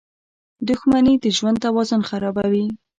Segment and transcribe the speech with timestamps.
[0.67, 2.65] •دښمني د ژوند توازن خرابوي.